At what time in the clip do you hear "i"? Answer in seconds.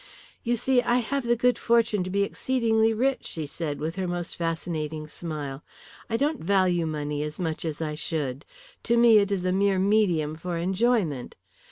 0.81-0.97, 6.09-6.17, 7.83-7.93